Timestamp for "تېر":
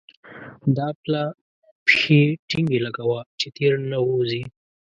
3.57-3.73